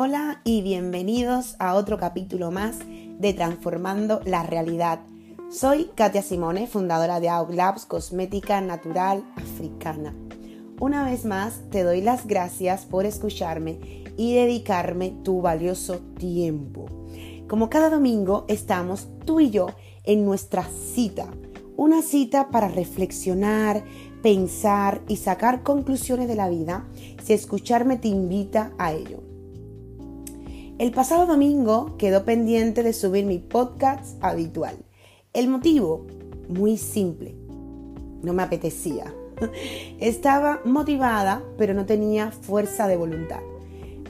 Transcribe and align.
Hola 0.00 0.42
y 0.44 0.62
bienvenidos 0.62 1.56
a 1.58 1.74
otro 1.74 1.98
capítulo 1.98 2.52
más 2.52 2.78
de 3.18 3.32
Transformando 3.32 4.20
la 4.24 4.44
Realidad. 4.44 5.00
Soy 5.50 5.90
Katia 5.96 6.22
Simone, 6.22 6.68
fundadora 6.68 7.18
de 7.18 7.26
Labs 7.26 7.84
Cosmética 7.84 8.60
Natural 8.60 9.24
Africana. 9.34 10.14
Una 10.78 11.02
vez 11.02 11.24
más 11.24 11.62
te 11.72 11.82
doy 11.82 12.00
las 12.00 12.28
gracias 12.28 12.86
por 12.86 13.06
escucharme 13.06 14.04
y 14.16 14.36
dedicarme 14.36 15.16
tu 15.24 15.42
valioso 15.42 15.98
tiempo. 16.16 16.86
Como 17.48 17.68
cada 17.68 17.90
domingo 17.90 18.44
estamos 18.46 19.08
tú 19.24 19.40
y 19.40 19.50
yo 19.50 19.66
en 20.04 20.24
nuestra 20.24 20.62
cita, 20.94 21.26
una 21.76 22.02
cita 22.02 22.50
para 22.50 22.68
reflexionar, 22.68 23.82
pensar 24.22 25.02
y 25.08 25.16
sacar 25.16 25.64
conclusiones 25.64 26.28
de 26.28 26.36
la 26.36 26.48
vida 26.48 26.86
si 27.20 27.32
escucharme 27.32 27.96
te 27.96 28.06
invita 28.06 28.70
a 28.78 28.92
ello. 28.92 29.37
El 30.78 30.92
pasado 30.92 31.26
domingo 31.26 31.96
quedó 31.98 32.24
pendiente 32.24 32.84
de 32.84 32.92
subir 32.92 33.24
mi 33.24 33.38
podcast 33.38 34.16
habitual. 34.22 34.76
El 35.32 35.48
motivo, 35.48 36.06
muy 36.48 36.76
simple, 36.76 37.34
no 38.22 38.32
me 38.32 38.44
apetecía. 38.44 39.12
Estaba 39.98 40.60
motivada, 40.64 41.42
pero 41.56 41.74
no 41.74 41.84
tenía 41.84 42.30
fuerza 42.30 42.86
de 42.86 42.96
voluntad. 42.96 43.40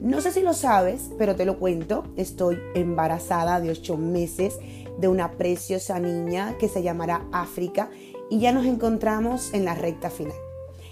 No 0.00 0.20
sé 0.20 0.32
si 0.32 0.42
lo 0.42 0.54
sabes, 0.54 1.12
pero 1.16 1.36
te 1.36 1.44
lo 1.44 1.60
cuento. 1.60 2.02
Estoy 2.16 2.58
embarazada 2.74 3.60
de 3.60 3.70
8 3.70 3.96
meses 3.96 4.58
de 4.98 5.06
una 5.06 5.30
preciosa 5.30 6.00
niña 6.00 6.58
que 6.58 6.68
se 6.68 6.82
llamará 6.82 7.28
África 7.30 7.90
y 8.28 8.40
ya 8.40 8.50
nos 8.50 8.66
encontramos 8.66 9.54
en 9.54 9.64
la 9.64 9.76
recta 9.76 10.10
final. 10.10 10.34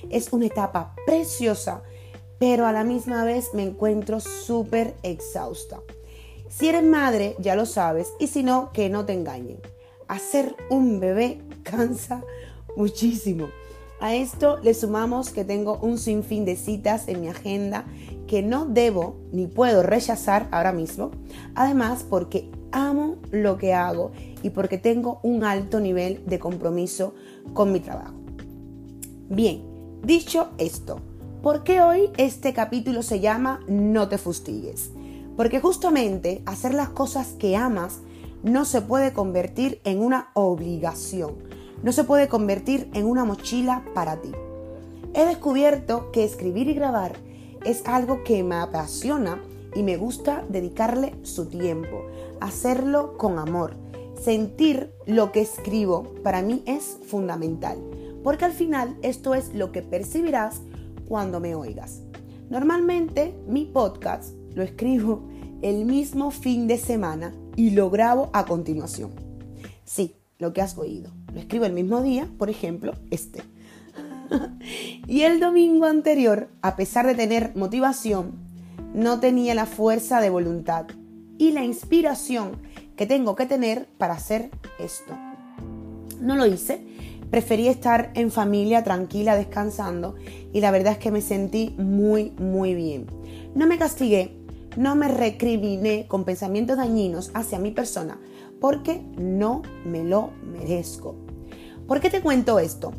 Es 0.09 0.33
una 0.33 0.47
etapa 0.47 0.95
preciosa, 1.05 1.83
pero 2.39 2.67
a 2.67 2.73
la 2.73 2.85
misma 2.85 3.25
vez 3.25 3.55
me 3.55 3.63
encuentro 3.63 4.21
súper 4.21 4.95
exhausta. 5.03 5.81
Si 6.49 6.69
eres 6.69 6.85
madre, 6.85 7.37
ya 7.39 7.57
lo 7.57 7.67
sabes, 7.67 8.13
y 8.19 8.29
si 8.29 8.43
no, 8.43 8.71
que 8.73 8.89
no 8.89 9.05
te 9.05 9.13
engañen. 9.13 9.59
Hacer 10.09 10.55
un 10.71 11.01
bebé 11.01 11.41
cansa 11.63 12.23
muchísimo. 12.77 13.49
A 14.01 14.15
esto 14.15 14.59
le 14.59 14.75
sumamos 14.75 15.31
que 15.31 15.45
tengo 15.45 15.79
un 15.79 15.99
sinfín 15.99 16.45
de 16.45 16.57
citas 16.57 17.09
en 17.09 17.21
mi 17.21 17.29
agenda 17.29 17.87
que 18.27 18.43
no 18.43 18.67
debo 18.67 19.17
ni 19.33 19.47
puedo 19.47 19.83
rechazar 19.83 20.49
ahora 20.51 20.73
mismo. 20.73 21.11
Además, 21.55 22.05
porque 22.09 22.51
amo 22.73 23.17
lo 23.31 23.57
que 23.57 23.73
hago 23.73 24.13
y 24.43 24.51
porque 24.51 24.79
tengo 24.79 25.21
un 25.23 25.45
alto 25.45 25.81
nivel 25.81 26.23
de 26.27 26.39
compromiso 26.39 27.15
con 27.53 27.73
mi 27.73 27.81
trabajo. 27.81 28.15
Bien, 29.29 29.63
dicho 30.03 30.51
esto, 30.59 31.01
¿por 31.45 31.63
qué 31.63 31.83
hoy 31.83 32.11
este 32.17 32.55
capítulo 32.55 33.03
se 33.03 33.21
llama 33.21 33.61
No 33.69 34.09
te 34.09 34.17
fustigues? 34.17 34.91
Porque 35.37 35.61
justamente 35.61 36.43
hacer 36.47 36.73
las 36.73 36.89
cosas 36.89 37.35
que 37.39 37.55
amas 37.55 38.01
no 38.43 38.65
se 38.65 38.81
puede 38.81 39.13
convertir 39.13 39.79
en 39.85 40.01
una 40.01 40.31
obligación, 40.33 41.35
no 41.83 41.93
se 41.93 42.05
puede 42.05 42.29
convertir 42.29 42.89
en 42.95 43.05
una 43.05 43.27
mochila 43.27 43.85
para 43.95 44.23
ti. 44.23 44.33
He 45.13 45.27
descubierto 45.27 46.11
que 46.13 46.25
escribir 46.25 46.71
y 46.71 46.73
grabar 46.73 47.13
es 47.63 47.83
algo 47.85 48.25
que 48.25 48.43
me 48.43 48.55
apasiona 48.55 49.39
y 49.75 49.83
me 49.83 49.99
gusta 49.99 50.47
dedicarle 50.49 51.15
su 51.25 51.45
tiempo, 51.45 52.07
hacerlo 52.41 53.19
con 53.19 53.39
amor. 53.39 53.77
Sentir 54.19 54.95
lo 55.05 55.31
que 55.31 55.43
escribo 55.43 56.15
para 56.23 56.41
mí 56.41 56.63
es 56.65 56.97
fundamental, 57.07 57.77
porque 58.23 58.47
al 58.47 58.53
final 58.53 58.97
esto 59.03 59.35
es 59.35 59.53
lo 59.53 59.73
que 59.73 59.83
percibirás 59.83 60.63
cuando 61.09 61.41
me 61.41 61.55
oigas. 61.55 62.03
Normalmente 62.51 63.35
mi 63.47 63.65
podcast 63.65 64.35
lo 64.55 64.63
escribo 64.63 65.29
el 65.63 65.85
mismo 65.85 66.31
fin 66.31 66.67
de 66.67 66.79
semana 66.79 67.35
y 67.57 67.71
lo 67.71 67.91
grabo 67.91 68.31
a 68.33 68.45
continuación. 68.45 69.13
Sí, 69.85 70.15
lo 70.39 70.53
que 70.53 70.63
has 70.63 70.77
oído. 70.77 71.11
Lo 71.33 71.41
escribo 71.41 71.65
el 71.65 71.73
mismo 71.73 72.03
día, 72.03 72.29
por 72.39 72.51
ejemplo, 72.51 72.93
este. 73.11 73.43
y 75.07 75.23
el 75.23 75.41
domingo 75.41 75.87
anterior, 75.87 76.49
a 76.63 76.77
pesar 76.77 77.07
de 77.07 77.15
tener 77.15 77.53
motivación, 77.55 78.33
no 78.95 79.21
tenía 79.21 79.55
la 79.55 79.67
fuerza 79.67 80.21
de 80.21 80.31
voluntad 80.31 80.87
y 81.39 81.53
la 81.53 81.65
inspiración 81.65 82.53
que 82.97 83.07
tengo 83.07 83.35
que 83.35 83.47
tener 83.47 83.89
para 83.99 84.15
hacer 84.15 84.51
esto. 84.79 85.17
No 86.21 86.37
lo 86.37 86.47
hice, 86.47 86.87
preferí 87.35 87.67
estar 87.67 88.13
en 88.15 88.31
familia 88.31 88.85
tranquila 88.85 89.37
descansando 89.37 90.15
y 90.53 90.61
la 90.61 90.71
verdad 90.71 90.93
es 90.93 90.99
que 91.01 91.11
me 91.11 91.21
sentí 91.21 91.75
muy 91.79 92.31
muy 92.39 92.77
bien. 92.77 93.07
No 93.57 93.67
me 93.67 93.77
castigué, 93.77 94.37
no 94.77 94.95
me 94.95 95.09
recriminé 95.09 96.07
con 96.07 96.23
pensamientos 96.23 96.77
dañinos 96.77 97.33
hacia 97.35 97.59
mi 97.59 97.73
persona 97.73 98.21
porque 98.61 99.03
no 99.19 99.63
me 99.85 100.05
lo 100.05 100.31
merezco. 100.45 101.17
¿Por 101.89 101.99
qué 101.99 102.09
te 102.09 102.21
cuento 102.21 102.61
esto? 102.61 102.93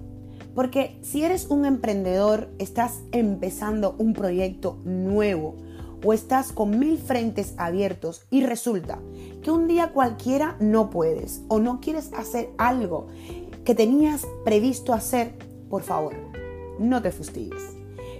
Porque 0.53 0.99
si 1.01 1.23
eres 1.23 1.47
un 1.47 1.63
emprendedor, 1.63 2.49
estás 2.59 3.03
empezando 3.13 3.95
un 3.99 4.11
proyecto 4.11 4.79
nuevo, 4.83 5.55
o 6.05 6.13
estás 6.13 6.51
con 6.51 6.77
mil 6.77 6.97
frentes 6.97 7.55
abiertos 7.57 8.25
y 8.29 8.45
resulta 8.45 8.99
que 9.41 9.51
un 9.51 9.67
día 9.67 9.91
cualquiera 9.91 10.55
no 10.59 10.91
puedes 10.91 11.41
o 11.47 11.59
no 11.59 11.81
quieres 11.81 12.11
hacer 12.13 12.51
algo 12.57 13.07
que 13.65 13.75
tenías 13.75 14.25
previsto 14.45 14.93
hacer, 14.93 15.33
por 15.69 15.81
favor, 15.81 16.13
no 16.77 17.01
te 17.01 17.11
fustigues. 17.11 17.63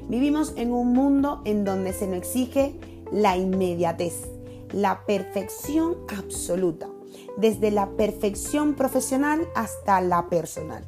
Vivimos 0.10 0.54
en 0.58 0.72
un 0.72 0.92
mundo 0.92 1.42
en 1.46 1.64
donde 1.64 1.94
se 1.94 2.08
nos 2.08 2.18
exige 2.18 2.80
la 3.12 3.38
inmediatez, 3.38 4.28
la 4.74 5.06
perfección 5.06 5.98
absoluta, 6.18 6.90
desde 7.38 7.70
la 7.70 7.92
perfección 7.92 8.74
profesional 8.74 9.48
hasta 9.56 10.02
la 10.02 10.30
personal. 10.30 10.84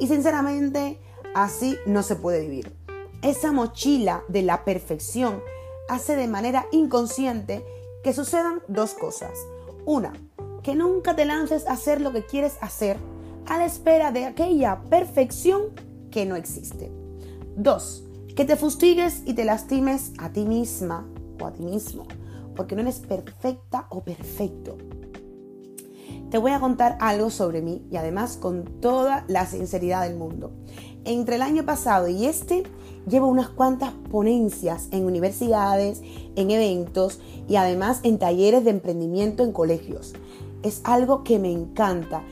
Y 0.00 0.08
sinceramente, 0.08 0.98
así 1.34 1.76
no 1.86 2.02
se 2.02 2.16
puede 2.16 2.40
vivir. 2.40 2.74
Esa 3.22 3.52
mochila 3.52 4.24
de 4.26 4.42
la 4.42 4.64
perfección 4.64 5.40
hace 5.88 6.16
de 6.16 6.26
manera 6.26 6.66
inconsciente 6.72 7.64
que 8.02 8.12
sucedan 8.12 8.62
dos 8.66 8.94
cosas. 8.94 9.32
Una, 9.84 10.12
que 10.64 10.74
nunca 10.74 11.14
te 11.14 11.24
lances 11.24 11.66
a 11.68 11.72
hacer 11.72 12.00
lo 12.00 12.12
que 12.12 12.24
quieres 12.24 12.56
hacer 12.60 12.96
a 13.46 13.58
la 13.58 13.66
espera 13.66 14.12
de 14.12 14.24
aquella 14.24 14.82
perfección 14.88 15.62
que 16.10 16.26
no 16.26 16.36
existe. 16.36 16.92
Dos, 17.56 18.04
que 18.36 18.44
te 18.44 18.56
fustigues 18.56 19.22
y 19.26 19.34
te 19.34 19.44
lastimes 19.44 20.12
a 20.18 20.30
ti 20.30 20.44
misma 20.44 21.06
o 21.40 21.46
a 21.46 21.52
ti 21.52 21.62
mismo, 21.62 22.04
porque 22.56 22.74
no 22.74 22.82
eres 22.82 23.00
perfecta 23.00 23.86
o 23.90 24.02
perfecto. 24.02 24.78
Te 26.30 26.38
voy 26.38 26.52
a 26.52 26.60
contar 26.60 26.96
algo 27.00 27.28
sobre 27.28 27.60
mí 27.60 27.82
y 27.90 27.96
además 27.96 28.38
con 28.38 28.64
toda 28.80 29.24
la 29.28 29.44
sinceridad 29.44 30.08
del 30.08 30.16
mundo. 30.16 30.52
Entre 31.04 31.36
el 31.36 31.42
año 31.42 31.66
pasado 31.66 32.08
y 32.08 32.24
este 32.24 32.62
llevo 33.06 33.26
unas 33.26 33.50
cuantas 33.50 33.92
ponencias 34.10 34.88
en 34.92 35.04
universidades, 35.04 36.00
en 36.36 36.50
eventos 36.50 37.20
y 37.48 37.56
además 37.56 38.00
en 38.02 38.18
talleres 38.18 38.64
de 38.64 38.70
emprendimiento 38.70 39.42
en 39.42 39.52
colegios. 39.52 40.14
Es 40.62 40.80
algo 40.84 41.22
que 41.22 41.38
me 41.38 41.52
encanta 41.52 42.22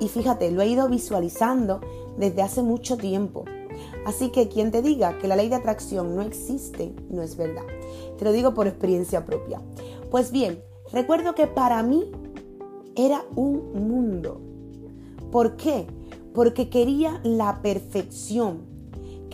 y 0.00 0.08
fíjate, 0.08 0.50
lo 0.50 0.62
he 0.62 0.68
ido 0.68 0.88
visualizando 0.88 1.80
desde 2.16 2.42
hace 2.42 2.62
mucho 2.62 2.96
tiempo. 2.96 3.44
Así 4.06 4.30
que 4.30 4.48
quien 4.48 4.70
te 4.70 4.82
diga 4.82 5.18
que 5.18 5.28
la 5.28 5.36
ley 5.36 5.48
de 5.48 5.56
atracción 5.56 6.14
no 6.14 6.22
existe, 6.22 6.94
no 7.10 7.22
es 7.22 7.36
verdad. 7.36 7.64
Te 8.18 8.24
lo 8.24 8.32
digo 8.32 8.54
por 8.54 8.66
experiencia 8.66 9.24
propia. 9.24 9.60
Pues 10.10 10.30
bien, 10.30 10.62
recuerdo 10.92 11.34
que 11.34 11.46
para 11.46 11.82
mí 11.82 12.10
era 12.94 13.24
un 13.34 13.88
mundo. 13.88 14.40
¿Por 15.32 15.56
qué? 15.56 15.86
Porque 16.32 16.68
quería 16.68 17.20
la 17.24 17.62
perfección 17.62 18.74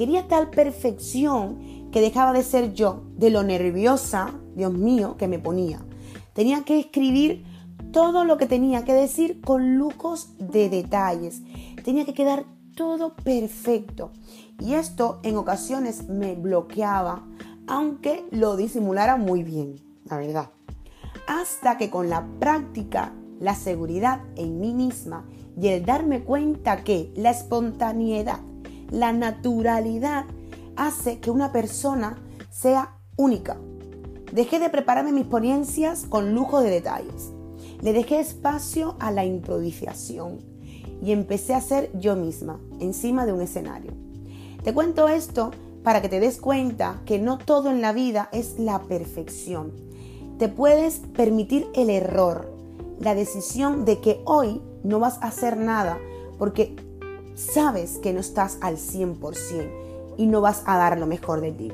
Quería 0.00 0.28
tal 0.28 0.48
perfección 0.48 1.90
que 1.92 2.00
dejaba 2.00 2.32
de 2.32 2.42
ser 2.42 2.72
yo, 2.72 3.02
de 3.18 3.28
lo 3.28 3.42
nerviosa, 3.42 4.32
Dios 4.56 4.72
mío, 4.72 5.16
que 5.18 5.28
me 5.28 5.38
ponía. 5.38 5.84
Tenía 6.32 6.64
que 6.64 6.80
escribir 6.80 7.44
todo 7.92 8.24
lo 8.24 8.38
que 8.38 8.46
tenía 8.46 8.84
que 8.84 8.92
decir 8.92 9.40
con 9.40 9.76
lucos 9.76 10.34
de 10.38 10.68
detalles. 10.68 11.42
Tenía 11.84 12.04
que 12.04 12.14
quedar 12.14 12.44
todo 12.76 13.14
perfecto. 13.14 14.12
Y 14.58 14.74
esto 14.74 15.20
en 15.22 15.36
ocasiones 15.36 16.08
me 16.08 16.34
bloqueaba, 16.34 17.26
aunque 17.66 18.24
lo 18.30 18.56
disimulara 18.56 19.16
muy 19.16 19.42
bien, 19.42 19.76
la 20.04 20.18
verdad. 20.18 20.50
Hasta 21.26 21.78
que 21.78 21.90
con 21.90 22.10
la 22.10 22.26
práctica, 22.38 23.12
la 23.38 23.54
seguridad 23.54 24.20
en 24.36 24.60
mí 24.60 24.74
misma 24.74 25.24
y 25.60 25.68
el 25.68 25.84
darme 25.84 26.22
cuenta 26.22 26.84
que 26.84 27.12
la 27.16 27.30
espontaneidad 27.30 28.40
la 28.90 29.12
naturalidad 29.12 30.24
hace 30.76 31.20
que 31.20 31.30
una 31.30 31.52
persona 31.52 32.18
sea 32.50 32.96
única. 33.16 33.56
Dejé 34.32 34.58
de 34.58 34.70
prepararme 34.70 35.12
mis 35.12 35.26
ponencias 35.26 36.06
con 36.08 36.34
lujo 36.34 36.60
de 36.60 36.70
detalles. 36.70 37.32
Le 37.82 37.92
dejé 37.92 38.20
espacio 38.20 38.96
a 38.98 39.10
la 39.10 39.24
improvisación 39.24 40.38
y 41.02 41.12
empecé 41.12 41.54
a 41.54 41.60
ser 41.60 41.90
yo 41.98 42.14
misma 42.14 42.60
encima 42.78 43.24
de 43.24 43.32
un 43.32 43.40
escenario. 43.40 43.92
Te 44.62 44.74
cuento 44.74 45.08
esto 45.08 45.50
para 45.82 46.02
que 46.02 46.10
te 46.10 46.20
des 46.20 46.38
cuenta 46.38 47.00
que 47.06 47.18
no 47.18 47.38
todo 47.38 47.70
en 47.70 47.80
la 47.80 47.92
vida 47.92 48.28
es 48.32 48.58
la 48.58 48.80
perfección. 48.82 49.72
te 50.38 50.48
puedes 50.48 51.00
permitir 51.14 51.68
el 51.74 51.90
error, 51.90 52.50
la 52.98 53.14
decisión 53.14 53.84
de 53.84 54.00
que 54.00 54.22
hoy 54.24 54.62
no 54.84 54.98
vas 54.98 55.18
a 55.18 55.26
hacer 55.26 55.58
nada 55.58 55.98
porque 56.38 56.74
sabes 57.34 57.98
que 57.98 58.14
no 58.14 58.20
estás 58.20 58.56
al 58.62 58.76
100% 58.76 60.16
y 60.16 60.26
no 60.26 60.40
vas 60.40 60.62
a 60.64 60.78
dar 60.78 60.98
lo 60.98 61.06
mejor 61.06 61.42
de 61.42 61.52
ti. 61.52 61.72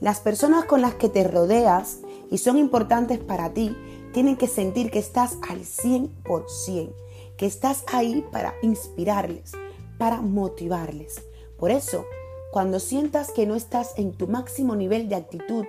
Las 0.00 0.20
personas 0.20 0.64
con 0.64 0.80
las 0.80 0.94
que 0.94 1.10
te 1.10 1.22
rodeas 1.24 1.98
y 2.30 2.38
son 2.38 2.56
importantes 2.56 3.18
para 3.18 3.50
ti 3.52 3.76
tienen 4.12 4.36
que 4.36 4.46
sentir 4.46 4.90
que 4.90 4.98
estás 4.98 5.38
al 5.48 5.60
100%, 5.60 6.92
que 7.36 7.46
estás 7.46 7.84
ahí 7.92 8.24
para 8.30 8.54
inspirarles, 8.62 9.52
para 9.98 10.20
motivarles. 10.20 11.22
Por 11.58 11.70
eso, 11.70 12.04
cuando 12.52 12.78
sientas 12.78 13.32
que 13.32 13.46
no 13.46 13.54
estás 13.54 13.94
en 13.96 14.12
tu 14.12 14.28
máximo 14.28 14.76
nivel 14.76 15.08
de 15.08 15.16
actitud 15.16 15.64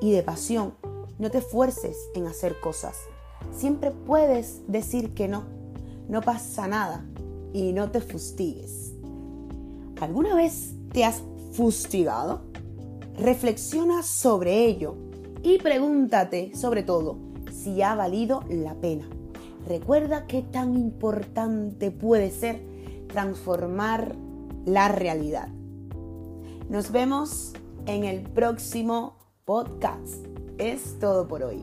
y 0.00 0.12
de 0.12 0.22
pasión, 0.22 0.74
no 1.18 1.30
te 1.30 1.40
fuerces 1.40 1.96
en 2.14 2.26
hacer 2.26 2.58
cosas. 2.60 2.96
Siempre 3.54 3.90
puedes 3.90 4.62
decir 4.66 5.14
que 5.14 5.28
no. 5.28 5.44
No 6.08 6.22
pasa 6.22 6.66
nada 6.66 7.04
y 7.52 7.72
no 7.72 7.90
te 7.90 8.00
fustigues. 8.00 8.92
¿Alguna 10.00 10.34
vez 10.34 10.72
te 10.92 11.04
has 11.04 11.22
fustigado? 11.52 12.40
Reflexiona 13.18 14.02
sobre 14.02 14.64
ello 14.64 14.96
y 15.42 15.58
pregúntate 15.58 16.56
sobre 16.56 16.82
todo 16.82 17.31
si 17.52 17.82
ha 17.82 17.94
valido 17.94 18.42
la 18.48 18.74
pena. 18.74 19.08
Recuerda 19.66 20.26
qué 20.26 20.42
tan 20.42 20.74
importante 20.74 21.90
puede 21.90 22.30
ser 22.30 22.60
transformar 23.08 24.16
la 24.64 24.88
realidad. 24.88 25.48
Nos 26.68 26.90
vemos 26.90 27.52
en 27.86 28.04
el 28.04 28.22
próximo 28.22 29.16
podcast. 29.44 30.26
Es 30.58 30.98
todo 30.98 31.28
por 31.28 31.42
hoy. 31.42 31.62